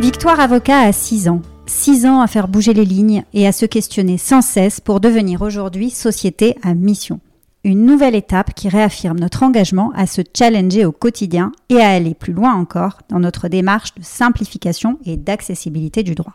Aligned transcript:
Victoire 0.00 0.40
avocat 0.40 0.80
a 0.80 0.92
6 0.92 1.28
ans. 1.28 1.42
6 1.66 2.06
ans 2.06 2.22
à 2.22 2.26
faire 2.26 2.48
bouger 2.48 2.72
les 2.72 2.86
lignes 2.86 3.22
et 3.34 3.46
à 3.46 3.52
se 3.52 3.66
questionner 3.66 4.16
sans 4.16 4.40
cesse 4.40 4.80
pour 4.80 4.98
devenir 4.98 5.42
aujourd'hui 5.42 5.90
société 5.90 6.56
à 6.62 6.72
mission. 6.72 7.20
Une 7.64 7.84
nouvelle 7.84 8.14
étape 8.14 8.54
qui 8.54 8.70
réaffirme 8.70 9.18
notre 9.18 9.42
engagement 9.42 9.92
à 9.94 10.06
se 10.06 10.22
challenger 10.34 10.86
au 10.86 10.92
quotidien 10.92 11.52
et 11.68 11.82
à 11.82 11.90
aller 11.90 12.14
plus 12.14 12.32
loin 12.32 12.54
encore 12.54 13.00
dans 13.10 13.20
notre 13.20 13.48
démarche 13.48 13.94
de 13.94 14.02
simplification 14.02 14.98
et 15.04 15.18
d'accessibilité 15.18 16.02
du 16.02 16.14
droit. 16.14 16.32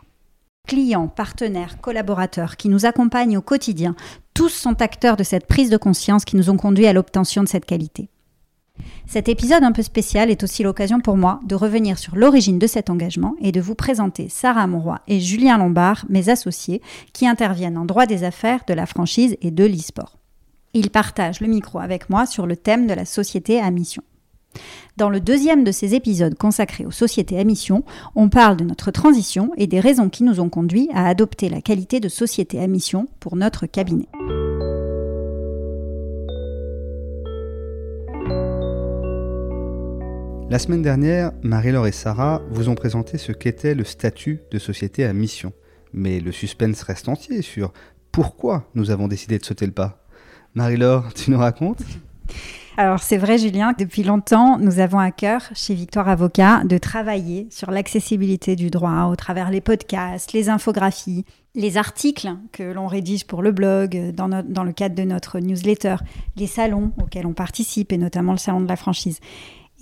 Clients, 0.68 1.08
partenaires, 1.08 1.80
collaborateurs 1.80 2.56
qui 2.56 2.68
nous 2.68 2.86
accompagnent 2.86 3.36
au 3.36 3.42
quotidien, 3.42 3.96
tous 4.32 4.50
sont 4.50 4.80
acteurs 4.80 5.16
de 5.16 5.24
cette 5.24 5.48
prise 5.48 5.70
de 5.70 5.76
conscience 5.76 6.24
qui 6.24 6.36
nous 6.36 6.50
ont 6.50 6.56
conduits 6.56 6.86
à 6.86 6.92
l'obtention 6.92 7.42
de 7.42 7.48
cette 7.48 7.66
qualité. 7.66 8.10
Cet 9.08 9.28
épisode 9.28 9.62
un 9.62 9.70
peu 9.70 9.82
spécial 9.82 10.30
est 10.30 10.42
aussi 10.42 10.64
l'occasion 10.64 11.00
pour 11.00 11.16
moi 11.16 11.40
de 11.44 11.54
revenir 11.54 11.96
sur 11.96 12.16
l'origine 12.16 12.58
de 12.58 12.66
cet 12.66 12.90
engagement 12.90 13.36
et 13.40 13.52
de 13.52 13.60
vous 13.60 13.76
présenter 13.76 14.28
Sarah 14.28 14.66
Monroy 14.66 15.00
et 15.06 15.20
Julien 15.20 15.58
Lombard, 15.58 16.04
mes 16.08 16.28
associés, 16.28 16.82
qui 17.12 17.26
interviennent 17.26 17.78
en 17.78 17.84
droit 17.84 18.06
des 18.06 18.24
affaires, 18.24 18.64
de 18.66 18.74
la 18.74 18.84
franchise 18.84 19.36
et 19.42 19.52
de 19.52 19.64
l'e-sport. 19.64 20.18
Ils 20.74 20.90
partagent 20.90 21.40
le 21.40 21.46
micro 21.46 21.78
avec 21.78 22.10
moi 22.10 22.26
sur 22.26 22.46
le 22.46 22.56
thème 22.56 22.88
de 22.88 22.94
la 22.94 23.04
société 23.04 23.60
à 23.60 23.70
mission. 23.70 24.02
Dans 24.96 25.10
le 25.10 25.20
deuxième 25.20 25.62
de 25.62 25.70
ces 25.70 25.94
épisodes 25.94 26.34
consacrés 26.34 26.84
aux 26.84 26.90
sociétés 26.90 27.38
à 27.38 27.44
mission, 27.44 27.84
on 28.16 28.28
parle 28.28 28.56
de 28.56 28.64
notre 28.64 28.90
transition 28.90 29.52
et 29.56 29.66
des 29.66 29.80
raisons 29.80 30.08
qui 30.08 30.24
nous 30.24 30.40
ont 30.40 30.48
conduits 30.48 30.88
à 30.92 31.06
adopter 31.06 31.48
la 31.48 31.60
qualité 31.60 32.00
de 32.00 32.08
société 32.08 32.58
à 32.60 32.66
mission 32.66 33.06
pour 33.20 33.36
notre 33.36 33.66
cabinet. 33.66 34.08
La 40.48 40.60
semaine 40.60 40.82
dernière, 40.82 41.32
Marie-Laure 41.42 41.88
et 41.88 41.92
Sarah 41.92 42.40
vous 42.50 42.68
ont 42.68 42.76
présenté 42.76 43.18
ce 43.18 43.32
qu'était 43.32 43.74
le 43.74 43.82
statut 43.82 44.42
de 44.52 44.60
société 44.60 45.04
à 45.04 45.12
mission. 45.12 45.52
Mais 45.92 46.20
le 46.20 46.30
suspense 46.30 46.82
reste 46.82 47.08
entier 47.08 47.42
sur 47.42 47.72
pourquoi 48.12 48.70
nous 48.76 48.92
avons 48.92 49.08
décidé 49.08 49.38
de 49.38 49.44
sauter 49.44 49.66
le 49.66 49.72
pas. 49.72 50.06
Marie-Laure, 50.54 51.12
tu 51.14 51.32
nous 51.32 51.38
racontes? 51.38 51.82
Alors 52.76 53.02
c'est 53.02 53.16
vrai 53.16 53.38
Julien, 53.38 53.74
depuis 53.76 54.04
longtemps, 54.04 54.56
nous 54.58 54.78
avons 54.78 55.00
à 55.00 55.10
cœur 55.10 55.42
chez 55.54 55.74
Victoire 55.74 56.08
Avocat 56.08 56.62
de 56.64 56.78
travailler 56.78 57.48
sur 57.50 57.72
l'accessibilité 57.72 58.54
du 58.54 58.70
droit 58.70 59.06
au 59.10 59.16
travers 59.16 59.50
les 59.50 59.60
podcasts, 59.60 60.32
les 60.32 60.48
infographies, 60.48 61.24
les 61.56 61.76
articles 61.76 62.28
que 62.52 62.62
l'on 62.62 62.86
rédige 62.86 63.26
pour 63.26 63.42
le 63.42 63.50
blog, 63.50 64.12
dans, 64.12 64.28
dans 64.28 64.64
le 64.64 64.72
cadre 64.72 64.94
de 64.94 65.02
notre 65.02 65.40
newsletter, 65.40 65.96
les 66.36 66.46
salons 66.46 66.92
auxquels 67.02 67.26
on 67.26 67.32
participe 67.32 67.92
et 67.92 67.98
notamment 67.98 68.32
le 68.32 68.38
salon 68.38 68.60
de 68.60 68.68
la 68.68 68.76
franchise. 68.76 69.18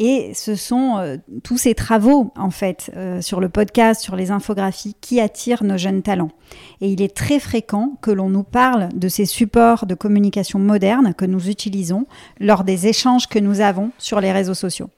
Et 0.01 0.33
ce 0.35 0.57
sont 0.57 0.97
euh, 0.99 1.17
tous 1.45 1.57
ces 1.57 1.75
travaux, 1.75 2.33
en 2.37 2.51
fait, 2.51 2.91
euh, 2.97 3.21
sur 3.21 3.41
le 3.41 3.49
podcast, 3.49 4.01
sur 4.01 4.17
les 4.17 4.33
infographies, 4.33 4.97
qui 5.01 5.21
attirent 5.21 5.63
nos 5.63 5.79
jeunes 5.79 6.03
talents. 6.03 6.33
Et 6.81 6.91
il 6.91 7.01
est 7.01 7.15
très 7.15 7.39
fréquent 7.39 7.97
que 8.03 8.11
l'on 8.11 8.29
nous 8.29 8.43
parle 8.43 8.89
de 8.93 9.09
ces 9.09 9.25
supports 9.25 9.87
de 9.87 9.95
communication 9.95 10.59
modernes 10.59 11.15
que 11.15 11.25
nous 11.25 11.49
utilisons 11.49 12.07
lors 12.41 12.65
des 12.65 12.89
échanges 12.89 13.29
que 13.29 13.39
nous 13.39 13.61
avons 13.61 13.91
sur 13.99 14.21
les 14.21 14.33
réseaux 14.33 14.55
sociaux. 14.55 14.91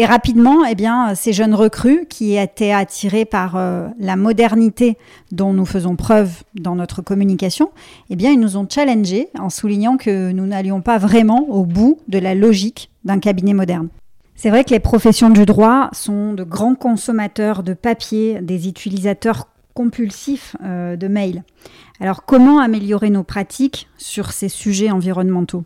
Et 0.00 0.06
rapidement, 0.06 0.64
eh 0.64 0.76
ces 1.16 1.32
jeunes 1.32 1.56
recrues 1.56 2.06
qui 2.08 2.36
étaient 2.36 2.70
attirés 2.70 3.24
par 3.24 3.56
euh, 3.56 3.88
la 3.98 4.14
modernité 4.14 4.96
dont 5.32 5.52
nous 5.52 5.66
faisons 5.66 5.96
preuve 5.96 6.44
dans 6.54 6.76
notre 6.76 7.02
communication, 7.02 7.72
eh 8.08 8.14
ils 8.14 8.38
nous 8.38 8.56
ont 8.56 8.68
challengés 8.70 9.28
en 9.36 9.50
soulignant 9.50 9.96
que 9.96 10.30
nous 10.30 10.46
n'allions 10.46 10.82
pas 10.82 10.98
vraiment 10.98 11.48
au 11.48 11.64
bout 11.64 11.98
de 12.06 12.20
la 12.20 12.36
logique 12.36 12.90
d'un 13.04 13.18
cabinet 13.18 13.54
moderne. 13.54 13.88
C'est 14.36 14.50
vrai 14.50 14.62
que 14.62 14.70
les 14.70 14.78
professions 14.78 15.30
du 15.30 15.44
droit 15.44 15.88
sont 15.90 16.32
de 16.32 16.44
grands 16.44 16.76
consommateurs 16.76 17.64
de 17.64 17.74
papier, 17.74 18.38
des 18.40 18.68
utilisateurs 18.68 19.48
compulsifs 19.74 20.54
euh, 20.62 20.94
de 20.94 21.08
mails. 21.08 21.42
Alors 21.98 22.24
comment 22.24 22.60
améliorer 22.60 23.10
nos 23.10 23.24
pratiques 23.24 23.88
sur 23.96 24.30
ces 24.30 24.48
sujets 24.48 24.92
environnementaux? 24.92 25.64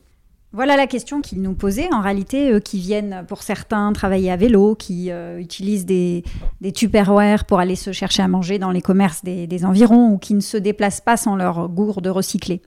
Voilà 0.54 0.76
la 0.76 0.86
question 0.86 1.22
qu'ils 1.22 1.40
nous 1.40 1.54
posaient. 1.54 1.88
En 1.92 2.02
réalité, 2.02 2.52
eux 2.52 2.60
qui 2.60 2.78
viennent 2.78 3.24
pour 3.26 3.42
certains 3.42 3.90
travailler 3.92 4.30
à 4.30 4.36
vélo, 4.36 4.74
qui 4.74 5.10
euh, 5.10 5.38
utilisent 5.38 5.86
des, 5.86 6.24
des 6.60 6.72
tupperware 6.72 7.46
pour 7.46 7.58
aller 7.58 7.74
se 7.74 7.92
chercher 7.92 8.22
à 8.22 8.28
manger 8.28 8.58
dans 8.58 8.70
les 8.70 8.82
commerces 8.82 9.24
des, 9.24 9.64
environs 9.64 10.12
ou 10.12 10.18
qui 10.18 10.34
ne 10.34 10.40
se 10.40 10.58
déplacent 10.58 11.00
pas 11.00 11.16
sans 11.16 11.36
leur 11.36 11.68
gourde 11.68 12.06
recyclée. 12.06 12.60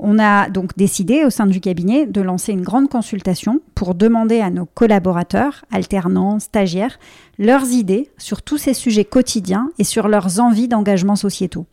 On 0.00 0.18
a 0.18 0.48
donc 0.48 0.76
décidé 0.76 1.24
au 1.24 1.30
sein 1.30 1.46
du 1.46 1.60
cabinet 1.60 2.06
de 2.06 2.20
lancer 2.20 2.52
une 2.52 2.62
grande 2.62 2.88
consultation 2.88 3.60
pour 3.74 3.94
demander 3.94 4.40
à 4.40 4.50
nos 4.50 4.66
collaborateurs, 4.66 5.64
alternants, 5.70 6.40
stagiaires, 6.40 6.98
leurs 7.38 7.70
idées 7.70 8.10
sur 8.18 8.42
tous 8.42 8.58
ces 8.58 8.74
sujets 8.74 9.04
quotidiens 9.04 9.70
et 9.78 9.84
sur 9.84 10.08
leurs 10.08 10.40
envies 10.40 10.68
d'engagement 10.68 11.16
sociétaux. 11.16 11.66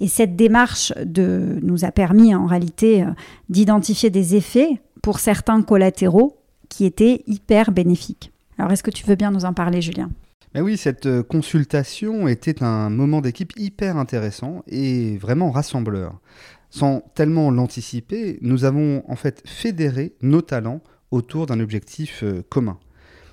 Et 0.00 0.08
cette 0.08 0.36
démarche 0.36 0.92
de, 1.04 1.58
nous 1.62 1.84
a 1.84 1.90
permis 1.90 2.34
en 2.34 2.46
réalité 2.46 3.02
euh, 3.02 3.06
d'identifier 3.48 4.10
des 4.10 4.36
effets 4.36 4.80
pour 5.08 5.20
certains 5.20 5.62
collatéraux 5.62 6.36
qui 6.68 6.84
étaient 6.84 7.22
hyper 7.26 7.72
bénéfiques. 7.72 8.30
Alors 8.58 8.72
est-ce 8.72 8.82
que 8.82 8.90
tu 8.90 9.06
veux 9.06 9.14
bien 9.14 9.30
nous 9.30 9.46
en 9.46 9.54
parler, 9.54 9.80
Julien? 9.80 10.10
Ben 10.52 10.60
oui, 10.60 10.76
cette 10.76 11.06
euh, 11.06 11.22
consultation 11.22 12.28
était 12.28 12.62
un 12.62 12.90
moment 12.90 13.22
d'équipe 13.22 13.54
hyper 13.56 13.96
intéressant 13.96 14.62
et 14.66 15.16
vraiment 15.16 15.50
rassembleur. 15.50 16.20
Sans 16.68 17.00
tellement 17.14 17.50
l'anticiper, 17.50 18.38
nous 18.42 18.66
avons 18.66 19.02
en 19.08 19.16
fait 19.16 19.42
fédéré 19.46 20.12
nos 20.20 20.42
talents 20.42 20.82
autour 21.10 21.46
d'un 21.46 21.58
objectif 21.58 22.22
euh, 22.22 22.42
commun. 22.50 22.78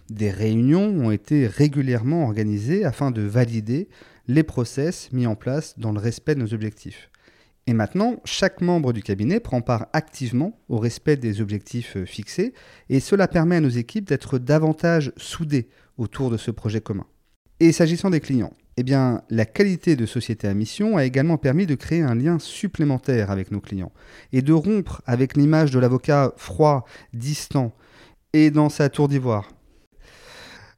Des 0.09 0.31
réunions 0.31 0.88
ont 0.88 1.12
été 1.12 1.46
régulièrement 1.46 2.24
organisées 2.24 2.85
afin 2.85 3.12
de 3.12 3.22
valider 3.22 3.90
les 4.30 4.44
process 4.44 5.12
mis 5.12 5.28
en 5.28 5.35
place 5.35 5.78
dans 5.78 5.91
le 5.91 6.00
respect 6.00 6.35
de 6.35 6.40
nos 6.40 6.53
objectifs. 6.53 7.09
Et 7.68 7.74
maintenant, 7.74 8.18
chaque 8.26 8.62
membre 8.62 8.94
du 8.94 9.02
cabinet 9.02 9.40
prend 9.40 9.62
part 9.62 9.88
activement 9.94 10.59
au 10.70 10.78
respect 10.78 11.18
des 11.18 11.42
objectifs 11.42 11.98
euh, 11.98 12.06
fixés, 12.06 12.53
et 12.90 13.00
cela 13.00 13.28
permet 13.28 13.56
à 13.56 13.62
nos 13.62 13.70
équipes 13.70 14.08
d'être 14.08 14.38
davantage 14.38 15.12
soudées 15.18 15.70
autour 15.98 16.30
de 16.30 16.38
ce 16.38 16.52
projet 16.52 16.81
commun. 16.81 17.08
Et 17.59 17.72
s'agissant 17.72 18.12
des 18.12 18.20
clients, 18.20 18.53
eh 18.78 18.84
bien, 18.84 19.22
la 19.30 19.46
qualité 19.46 19.96
de 19.96 20.06
société 20.06 20.48
à 20.48 20.53
mission 20.53 20.98
a 20.98 21.06
également 21.06 21.38
permis 21.38 21.66
de 21.66 21.76
créer 21.76 22.02
un 22.02 22.14
lien 22.14 22.38
supplémentaire 22.38 23.31
avec 23.31 23.50
nos 23.50 23.62
clients 23.62 23.94
et 24.34 24.42
de 24.42 24.53
rompre 24.53 25.02
avec 25.06 25.36
l'image 25.36 25.72
de 25.72 25.80
l'avocat 25.80 26.34
froid, 26.38 26.86
distant 27.14 27.74
et 28.34 28.52
dans 28.52 28.70
sa 28.70 28.90
tour 28.90 29.08
d'ivoire. 29.08 29.55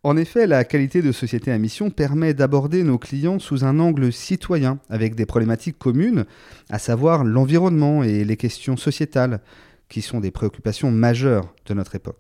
En 0.03 0.15
effet, 0.15 0.47
la 0.47 0.63
qualité 0.63 1.01
de 1.01 1.11
société 1.11 1.51
à 1.51 1.57
mission 1.57 1.89
permet 1.89 2.33
d'aborder 2.33 2.83
nos 2.83 2.97
clients 2.97 3.39
sous 3.39 3.65
un 3.65 3.79
angle 3.79 4.13
citoyen, 4.13 4.79
avec 4.89 5.15
des 5.15 5.25
problématiques 5.25 5.79
communes, 5.79 6.25
à 6.69 6.79
savoir 6.79 7.23
l'environnement 7.23 8.03
et 8.03 8.23
les 8.23 8.37
questions 8.37 8.77
sociétales, 8.77 9.41
qui 9.89 10.01
sont 10.01 10.19
des 10.19 10.31
préoccupations 10.31 10.91
majeures 10.91 11.53
de 11.65 11.73
notre 11.73 11.95
époque. 11.95 12.19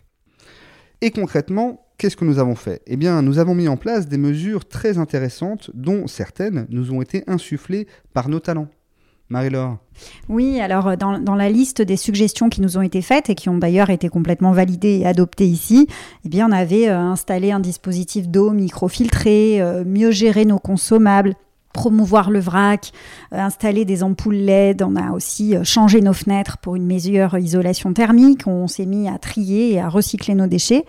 Et 1.01 1.11
concrètement, 1.11 1.85
qu'est-ce 1.97 2.17
que 2.17 2.25
nous 2.25 2.39
avons 2.39 2.55
fait? 2.55 2.81
Eh 2.87 2.97
bien, 2.97 3.21
nous 3.21 3.37
avons 3.37 3.53
mis 3.53 3.67
en 3.67 3.77
place 3.77 4.07
des 4.07 4.17
mesures 4.17 4.67
très 4.67 4.97
intéressantes, 4.97 5.69
dont 5.73 6.07
certaines 6.07 6.65
nous 6.69 6.91
ont 6.91 7.01
été 7.01 7.23
insufflées 7.27 7.87
par 8.13 8.29
nos 8.29 8.39
talents. 8.39 8.69
Marie-Laure 9.29 9.77
Oui, 10.29 10.61
alors 10.61 10.87
euh, 10.87 10.95
dans, 10.95 11.35
la 11.35 11.49
liste 11.49 11.81
des 11.81 11.97
suggestions 11.97 12.49
qui 12.49 12.61
nous 12.61 12.77
ont 12.77 12.81
été 12.81 13.01
faites 13.01 13.29
et 13.29 13.35
qui 13.35 13.49
ont 13.49 13.57
d'ailleurs 13.57 13.89
été 13.89 14.07
complètement 14.09 14.51
validées 14.51 14.99
et 14.99 15.05
adoptées 15.05 15.47
ici, 15.47 15.87
eh 16.25 16.29
bien, 16.29 16.47
on 16.47 16.51
avait 16.51 16.87
euh, 16.87 16.97
installé 16.97 17.51
un 17.51 17.59
dispositif 17.59 18.29
d'eau 18.29 18.51
microfiltré, 18.51 19.61
euh, 19.61 19.83
mieux 19.85 20.11
gérer 20.11 20.45
nos 20.45 20.59
consommables, 20.59 21.35
promouvoir 21.73 22.31
le 22.31 22.39
vrac, 22.39 22.91
installer 23.31 23.85
des 23.85 24.01
ampoules 24.01 24.35
LED. 24.35 24.81
On 24.81 24.95
a 24.95 25.11
aussi 25.11 25.53
changé 25.63 26.01
nos 26.01 26.13
fenêtres 26.13 26.57
pour 26.57 26.75
une 26.75 26.87
meilleure 26.87 27.37
isolation 27.37 27.93
thermique. 27.93 28.47
On 28.47 28.67
s'est 28.67 28.87
mis 28.87 29.07
à 29.07 29.19
trier 29.19 29.73
et 29.73 29.79
à 29.79 29.87
recycler 29.87 30.33
nos 30.33 30.47
déchets. 30.47 30.85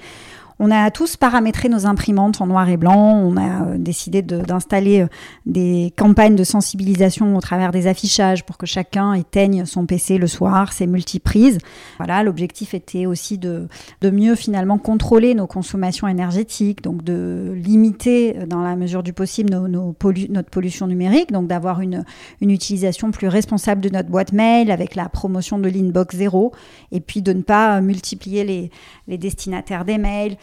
On 0.61 0.73
a 0.73 0.91
tous 0.91 1.17
paramétré 1.17 1.69
nos 1.69 1.87
imprimantes 1.87 2.41
en 2.41 2.49
noir 2.49 2.69
et 2.69 2.77
blanc. 2.77 3.13
On 3.15 3.37
a 3.37 3.65
euh, 3.65 3.79
décidé 3.79 4.23
d'installer 4.23 5.03
euh, 5.03 5.09
des 5.47 5.93
campagnes 5.97 6.35
de 6.35 6.43
sensibilisation 6.43 7.37
au 7.37 7.41
travers 7.41 7.71
des 7.71 7.87
affichages 7.87 8.45
pour 8.45 8.59
que 8.59 8.67
chacun 8.67 9.15
éteigne 9.15 9.67
son 9.67 9.87
PC 9.87 10.19
le 10.19 10.27
soir, 10.27 10.73
ses 10.73 10.89
multiprises. 10.89 11.59
Voilà, 11.99 12.25
l'objectif 12.25 12.75
était 12.75 13.07
aussi 13.07 13.39
de, 13.39 13.69
de 14.01 14.11
mieux 14.11 14.35
finalement 14.35 14.79
contrôler 14.79 15.35
nos 15.35 15.47
consommations 15.47 16.09
énergétiques, 16.09 16.83
donc 16.83 17.05
de 17.05 17.53
limiter 17.55 18.37
euh, 18.39 18.47
dans 18.47 18.63
la 18.63 18.75
mesure 18.75 19.05
du 19.05 19.13
possible 19.13 19.51
nos, 19.51 19.69
notre 19.69 20.51
pollution 20.51 20.89
numérique, 20.89 21.31
donc 21.31 21.47
d'avoir 21.47 21.81
une, 21.81 22.05
une 22.41 22.51
utilisation 22.51 23.13
plus 23.13 23.29
responsable 23.29 23.81
de 23.81 23.91
notre 23.91 24.09
boîte 24.09 24.33
mail 24.33 24.73
avec 24.73 24.97
la 24.97 25.09
promotion 25.09 25.61
de 25.61 25.69
l'inbox 25.69 26.17
zéro, 26.17 26.53
et 26.91 26.99
puis 26.99 27.23
de 27.23 27.33
ne 27.33 27.43
pas 27.43 27.81
multiplier 27.81 28.43
les, 28.43 28.71
les 29.07 29.19
destinataires 29.19 29.85
des 29.85 29.99
mails. 29.99 30.37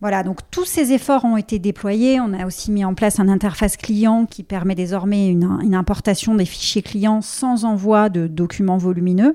Voilà, 0.00 0.22
donc 0.22 0.38
tous 0.52 0.64
ces 0.64 0.92
efforts 0.92 1.24
ont 1.24 1.36
été 1.36 1.58
déployés. 1.58 2.20
On 2.20 2.32
a 2.32 2.46
aussi 2.46 2.70
mis 2.70 2.84
en 2.84 2.94
place 2.94 3.18
un 3.18 3.28
interface 3.28 3.76
client 3.76 4.26
qui 4.26 4.44
permet 4.44 4.76
désormais 4.76 5.28
une, 5.28 5.74
importation 5.74 6.36
des 6.36 6.44
fichiers 6.44 6.82
clients 6.82 7.20
sans 7.20 7.64
envoi 7.64 8.08
de 8.08 8.28
documents 8.28 8.78
volumineux. 8.78 9.34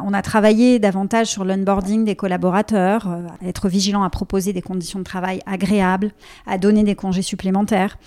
On 0.00 0.12
a 0.12 0.22
travaillé 0.22 0.78
davantage 0.80 1.28
sur 1.28 1.44
l'onboarding 1.44 2.04
des 2.04 2.16
collaborateurs, 2.16 3.08
euh, 3.08 3.46
être 3.46 3.68
vigilant 3.68 4.02
à 4.02 4.10
proposer 4.10 4.52
des 4.52 4.62
conditions 4.62 4.98
de 4.98 5.04
travail 5.04 5.40
agréables, 5.46 6.12
à 6.46 6.58
donner 6.58 6.82
des 6.82 6.94
congés 6.94 7.22
supplémentaires. 7.22 7.98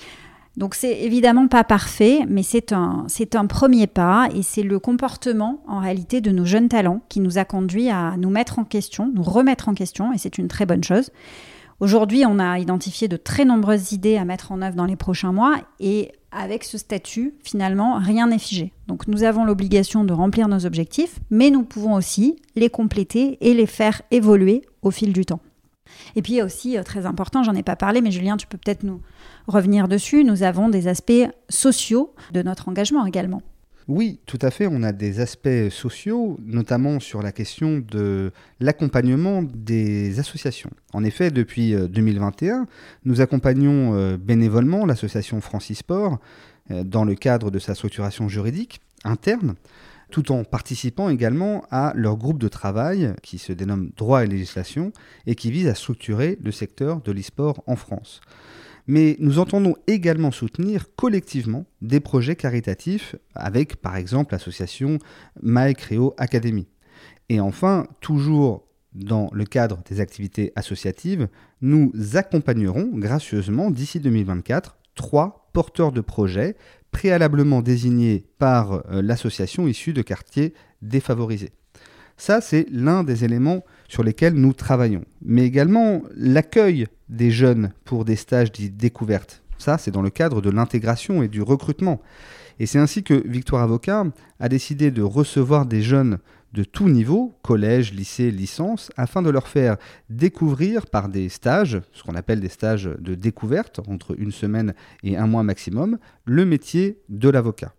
Donc 0.58 0.76
c'est 0.76 1.02
évidemment 1.02 1.48
pas 1.48 1.64
parfait, 1.64 2.22
mais 2.28 2.44
c'est 2.44 2.74
un, 2.74 3.06
c'est 3.08 3.36
un 3.36 3.46
premier 3.46 3.88
pas 3.88 4.28
et 4.36 4.44
c'est 4.44 4.64
le 4.64 4.80
comportement 4.80 5.64
en 5.68 5.80
réalité 5.80 6.20
de 6.20 6.32
nos 6.32 6.46
jeunes 6.46 6.68
talents 6.68 7.02
qui 7.10 7.20
nous 7.22 7.38
a 7.38 7.46
conduit 7.46 7.90
à 7.90 8.16
nous 8.18 8.30
mettre 8.30 8.60
en 8.60 8.64
question, 8.64 9.12
nous 9.14 9.24
remettre 9.24 9.70
en 9.70 9.74
question 9.74 10.14
et 10.14 10.18
c'est 10.18 10.38
une 10.38 10.48
très 10.48 10.66
bonne 10.66 10.84
chose. 10.84 11.12
Aujourd'hui, 11.80 12.24
on 12.26 12.40
a 12.40 12.60
identifié 12.60 13.08
de 13.08 13.18
très 13.18 13.46
nombreuses 13.46 13.92
idées 13.92 14.18
à 14.18 14.26
mettre 14.26 14.52
en 14.52 14.62
œuvre 14.62 14.76
dans 14.76 14.86
les 14.86 14.96
prochains 14.96 15.32
mois 15.32 15.58
et 15.80 16.12
avec 16.32 16.64
ce 16.64 16.78
statut, 16.78 17.36
finalement, 17.44 18.00
rien 18.00 18.28
n'est 18.28 18.40
figé. 18.40 18.74
Donc 18.88 19.08
nous 19.08 19.24
avons 19.24 19.46
l'obligation 19.46 20.04
de 20.04 20.14
remplir 20.14 20.48
nos 20.48 20.66
objectifs, 20.66 21.20
mais 21.30 21.52
nous 21.52 21.64
pouvons 21.64 21.94
aussi 21.94 22.38
les 22.56 22.70
compléter 22.70 23.38
et 23.42 23.54
les 23.54 23.68
faire 23.68 24.02
évoluer 24.12 24.64
au 24.82 24.92
fil 24.92 25.14
du 25.14 25.26
temps. 25.26 25.42
Et 26.16 26.22
puis 26.22 26.42
aussi, 26.42 26.78
euh, 26.78 26.84
très 26.84 27.06
important, 27.06 27.44
j'en 27.44 27.54
ai 27.54 27.64
pas 27.64 27.76
parlé, 27.76 28.02
mais 28.02 28.12
Julien, 28.12 28.38
tu 28.38 28.48
peux 28.48 28.58
peut-être 28.58 28.84
nous 28.84 29.02
revenir 29.48 29.88
dessus, 29.88 30.24
nous 30.24 30.44
avons 30.44 30.70
des 30.70 30.88
aspects 30.88 31.28
sociaux 31.50 32.14
de 32.32 32.42
notre 32.42 32.70
engagement 32.70 33.06
également. 33.06 33.42
Oui, 33.90 34.20
tout 34.26 34.40
à 34.42 34.50
fait. 34.50 34.66
On 34.66 34.82
a 34.82 34.94
des 34.94 35.20
aspects 35.20 35.70
sociaux, 35.70 36.40
notamment 36.46 37.00
sur 37.00 37.22
la 37.22 37.34
question 37.34 37.80
de 37.80 38.32
l'accompagnement 38.60 39.44
des 39.44 40.20
associations. 40.20 40.70
En 40.94 41.04
effet, 41.04 41.32
depuis 41.32 41.76
2021, 41.76 42.62
euh, 42.62 42.66
nous 43.04 43.20
accompagnons 43.20 43.94
euh, 43.94 44.18
bénévolement 44.18 44.86
l'association 44.86 45.42
Francisport 45.42 46.20
euh, 46.72 46.84
dans 46.84 47.04
le 47.04 47.16
cadre 47.16 47.52
de 47.52 47.60
sa 47.60 47.76
structuration 47.76 48.30
juridique 48.30 48.80
interne, 49.04 49.56
tout 50.12 50.32
en 50.32 50.46
participant 50.46 51.10
également 51.10 51.66
à 51.70 51.92
leur 51.96 52.16
groupe 52.16 52.40
de 52.40 52.48
travail 52.48 53.14
qui 53.22 53.38
se 53.38 53.52
dénomme 53.52 53.92
Droit 53.98 54.24
et 54.24 54.28
législation 54.28 54.94
et 55.28 55.36
qui 55.36 55.52
vise 55.52 55.68
à 55.68 55.76
structurer 55.76 56.38
le 56.42 56.52
secteur 56.52 57.02
de 57.02 57.12
l'e-sport 57.12 57.64
en 57.68 57.76
France 57.76 58.22
mais 58.88 59.16
nous 59.20 59.40
entendons 59.40 59.76
également 59.88 60.32
soutenir 60.32 60.88
collectivement 60.96 61.66
des 61.82 62.00
projets 62.00 62.36
caritatifs 62.36 63.16
avec 63.36 63.78
par 63.78 63.96
exemple 63.96 64.34
l'association 64.34 65.00
MyCreo 65.42 66.14
Academy. 66.18 66.68
Et 67.30 67.40
enfin, 67.40 67.88
toujours 68.02 68.68
dans 68.94 69.30
le 69.34 69.46
cadre 69.46 69.82
des 69.90 70.00
activités 70.00 70.52
associatives, 70.56 71.28
nous 71.62 71.92
accompagnerons 72.14 72.90
gracieusement 72.94 73.72
d'ici 73.72 74.00
2024 74.00 74.78
trois 74.96 75.50
porteurs 75.54 75.92
de 75.92 76.02
projets 76.02 76.56
préalablement 76.92 77.62
désignés 77.62 78.26
par 78.38 78.74
euh, 78.74 79.02
l'association 79.02 79.68
issue 79.68 79.94
de 79.94 80.02
quartiers 80.02 80.54
défavorisés. 80.82 81.52
Ça, 82.18 82.42
c'est 82.42 82.68
l'un 82.70 83.04
des 83.04 83.26
éléments 83.26 83.64
sur 83.88 84.04
lesquels 84.04 84.34
nous 84.34 84.54
travaillons. 84.54 85.06
Mais 85.22 85.46
également 85.46 86.02
l'accueil 86.16 86.88
des 87.10 87.32
jeunes 87.32 87.72
pour 87.86 88.06
des 88.06 88.16
stages 88.16 88.52
de 88.52 88.68
découverte. 88.68 89.44
Ça, 89.58 89.78
c'est 89.78 89.92
dans 89.92 90.02
le 90.02 90.10
cadre 90.10 90.42
de 90.42 90.50
l'intégration 90.50 91.24
et 91.24 91.28
du 91.28 91.42
recrutement. 91.42 92.02
Et 92.60 92.66
c'est 92.66 92.80
ainsi 92.80 93.04
que 93.04 93.28
Victoire 93.28 93.64
Avocat 93.64 94.06
a 94.40 94.50
décidé 94.50 94.92
de 94.92 95.02
recevoir 95.02 95.66
des 95.66 95.82
jeunes 95.82 96.20
de 96.54 96.64
tout 96.64 96.88
niveau, 96.88 97.36
collège, 97.42 97.94
lycée, 97.94 98.30
licence, 98.30 98.92
afin 98.96 99.22
de 99.22 99.30
leur 99.30 99.48
faire 99.48 99.78
découvrir 100.10 100.86
par 100.86 101.10
des 101.10 101.30
stages, 101.30 101.82
ce 101.94 102.04
qu'on 102.04 102.16
appelle 102.16 102.40
des 102.40 102.50
stages 102.50 102.90
de 103.00 103.16
découverte, 103.16 103.80
entre 103.88 104.16
une 104.20 104.32
semaine 104.32 104.74
et 105.02 105.18
un 105.18 105.26
mois 105.26 105.44
maximum, 105.44 105.98
le 106.26 106.46
métier 106.46 107.00
de 107.10 107.30
l'avocat. 107.30 107.74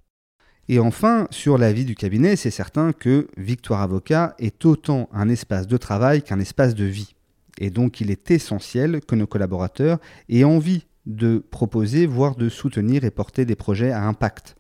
Et 0.68 0.78
enfin, 0.78 1.26
sur 1.30 1.58
la 1.58 1.72
vie 1.72 1.84
du 1.84 1.94
cabinet, 1.94 2.36
c'est 2.36 2.50
certain 2.50 2.92
que 2.92 3.28
Victoire 3.36 3.82
Avocat 3.82 4.34
est 4.38 4.64
autant 4.64 5.08
un 5.12 5.28
espace 5.28 5.66
de 5.66 5.76
travail 5.76 6.22
qu'un 6.22 6.40
espace 6.40 6.74
de 6.74 6.84
vie. 6.84 7.14
Et 7.58 7.70
donc 7.70 8.00
il 8.00 8.10
est 8.10 8.30
essentiel 8.30 9.00
que 9.06 9.14
nos 9.14 9.26
collaborateurs 9.26 9.98
aient 10.28 10.44
envie 10.44 10.86
de 11.06 11.44
proposer, 11.50 12.06
voire 12.06 12.34
de 12.34 12.48
soutenir 12.48 13.04
et 13.04 13.10
porter 13.10 13.44
des 13.44 13.56
projets 13.56 13.92
à 13.92 14.02
impact 14.04 14.56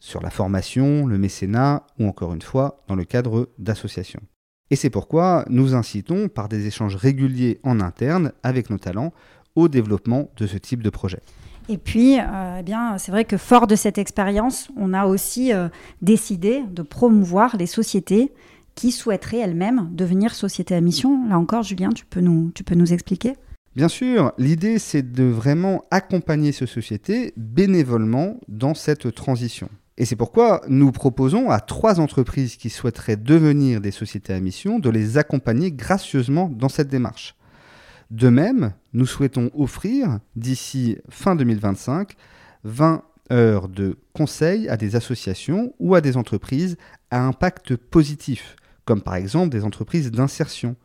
sur 0.00 0.22
la 0.22 0.30
formation, 0.30 1.06
le 1.06 1.18
mécénat 1.18 1.86
ou 1.98 2.06
encore 2.06 2.32
une 2.32 2.42
fois 2.42 2.82
dans 2.88 2.94
le 2.94 3.04
cadre 3.04 3.50
d'associations. 3.58 4.22
Et 4.70 4.76
c'est 4.76 4.90
pourquoi 4.90 5.44
nous 5.48 5.74
incitons 5.74 6.28
par 6.28 6.48
des 6.48 6.66
échanges 6.66 6.96
réguliers 6.96 7.60
en 7.62 7.80
interne 7.80 8.32
avec 8.42 8.70
nos 8.70 8.78
talents 8.78 9.12
au 9.54 9.68
développement 9.68 10.30
de 10.36 10.46
ce 10.46 10.58
type 10.58 10.82
de 10.82 10.90
projet. 10.90 11.20
Et 11.68 11.78
puis, 11.78 12.18
euh, 12.18 12.58
eh 12.60 12.62
bien, 12.62 12.96
c'est 12.98 13.10
vrai 13.10 13.24
que 13.24 13.36
fort 13.36 13.66
de 13.66 13.74
cette 13.74 13.98
expérience, 13.98 14.68
on 14.76 14.92
a 14.92 15.06
aussi 15.06 15.52
euh, 15.52 15.68
décidé 16.00 16.62
de 16.70 16.82
promouvoir 16.82 17.56
les 17.56 17.66
sociétés 17.66 18.32
qui 18.76 18.92
souhaiteraient 18.92 19.38
elles-mêmes 19.38 19.88
devenir 19.92 20.34
sociétés 20.34 20.74
à 20.74 20.80
mission. 20.80 21.26
Là 21.28 21.38
encore, 21.38 21.62
Julien, 21.62 21.90
tu 21.90 22.04
peux 22.04 22.20
nous, 22.20 22.52
tu 22.54 22.62
peux 22.62 22.74
nous 22.74 22.92
expliquer? 22.92 23.34
Bien 23.74 23.88
sûr, 23.88 24.32
l'idée 24.38 24.78
c'est 24.78 25.12
de 25.12 25.24
vraiment 25.24 25.84
accompagner 25.90 26.52
ces 26.52 26.66
sociétés 26.66 27.34
bénévolement 27.36 28.38
dans 28.48 28.74
cette 28.74 29.14
transition. 29.14 29.68
Et 29.98 30.04
c'est 30.04 30.16
pourquoi 30.16 30.62
nous 30.68 30.92
proposons 30.92 31.50
à 31.50 31.60
trois 31.60 32.00
entreprises 32.00 32.56
qui 32.56 32.70
souhaiteraient 32.70 33.16
devenir 33.16 33.80
des 33.80 33.90
sociétés 33.90 34.34
à 34.34 34.40
mission 34.40 34.78
de 34.78 34.90
les 34.90 35.18
accompagner 35.18 35.72
gracieusement 35.72 36.50
dans 36.50 36.68
cette 36.68 36.88
démarche. 36.88 37.35
De 38.10 38.28
même, 38.28 38.72
nous 38.92 39.06
souhaitons 39.06 39.50
offrir 39.54 40.20
d'ici 40.36 40.98
fin 41.08 41.34
2025 41.36 42.14
20 42.64 43.02
heures 43.32 43.68
de 43.68 43.96
conseils 44.12 44.68
à 44.68 44.76
des 44.76 44.94
associations 44.94 45.74
ou 45.80 45.94
à 45.94 46.00
des 46.00 46.16
entreprises 46.16 46.76
à 47.10 47.24
impact 47.26 47.76
positif 47.76 48.56
comme 48.86 49.02
par 49.02 49.16
exemple 49.16 49.50
des 49.50 49.64
entreprises 49.64 50.10
d'insertion 50.10 50.76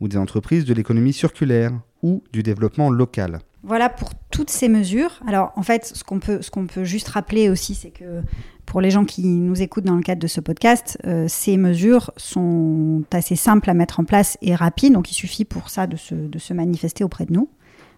ou 0.00 0.08
des 0.08 0.16
entreprises 0.16 0.64
de 0.64 0.72
l'économie 0.72 1.12
circulaire 1.12 1.72
ou 2.02 2.24
du 2.32 2.42
développement 2.42 2.90
local. 2.90 3.40
Voilà 3.62 3.90
pour 3.90 4.10
toutes 4.30 4.50
ces 4.50 4.68
mesures. 4.68 5.20
Alors 5.26 5.52
en 5.56 5.62
fait, 5.62 5.84
ce 5.94 6.02
qu'on 6.02 6.18
peut, 6.18 6.40
peut 6.68 6.84
juste 6.84 7.08
rappeler 7.08 7.50
aussi, 7.50 7.74
c'est 7.74 7.90
que 7.90 8.22
pour 8.64 8.80
les 8.80 8.90
gens 8.90 9.04
qui 9.04 9.26
nous 9.26 9.60
écoutent 9.60 9.84
dans 9.84 9.96
le 9.96 10.02
cadre 10.02 10.20
de 10.20 10.26
ce 10.26 10.40
podcast, 10.40 10.98
euh, 11.06 11.26
ces 11.28 11.56
mesures 11.56 12.10
sont 12.16 13.02
assez 13.12 13.36
simples 13.36 13.68
à 13.68 13.74
mettre 13.74 14.00
en 14.00 14.04
place 14.04 14.38
et 14.40 14.54
rapides. 14.54 14.92
Donc 14.92 15.10
il 15.10 15.14
suffit 15.14 15.44
pour 15.44 15.68
ça 15.68 15.86
de 15.86 15.96
se, 15.96 16.14
de 16.14 16.38
se 16.38 16.54
manifester 16.54 17.04
auprès 17.04 17.26
de 17.26 17.32
nous 17.32 17.48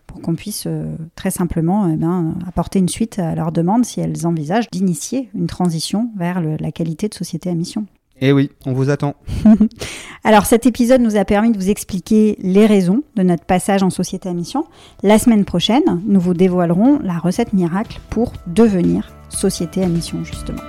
pour 0.07 0.21
qu'on 0.21 0.35
puisse 0.35 0.65
euh, 0.67 0.97
très 1.15 1.31
simplement 1.31 1.89
eh 1.89 2.49
apporter 2.49 2.81
une 2.81 2.89
suite 2.89 3.19
à 3.19 3.35
leur 3.35 3.53
demande 3.53 3.85
si 3.85 4.01
elles 4.01 4.27
envisagent 4.27 4.69
d'initier 4.71 5.31
une 5.35 5.47
transition 5.47 6.11
vers 6.17 6.41
la 6.41 6.73
qualité 6.73 7.09
de 7.09 7.15
société 7.15 7.49
à 7.49 7.55
mission. 7.55 7.87
Eh 8.21 8.33
oui, 8.33 8.51
on 8.67 8.73
vous 8.73 8.91
attend. 8.91 9.15
Alors 10.25 10.47
cet 10.47 10.67
épisode 10.67 11.01
nous 11.01 11.17
a 11.17 11.25
permis 11.25 11.51
de 11.51 11.59
vous 11.59 11.71
expliquer 11.71 12.37
les 12.41 12.67
raisons 12.67 13.03
de 13.17 13.23
notre 13.23 13.45
passage 13.45 13.83
en 13.83 13.91
société 13.91 14.29
à 14.29 14.33
mission. 14.35 14.67
La 15.03 15.19
semaine 15.19 15.45
prochaine, 15.45 16.01
nous 16.07 16.21
vous 16.21 16.35
dévoilerons 16.35 17.01
la 17.03 17.19
recette 17.19 17.53
miracle 17.53 18.01
pour 18.11 18.33
devenir 18.47 19.11
société 19.29 19.83
à 19.83 19.89
mission 19.89 20.23
justement. 20.25 20.63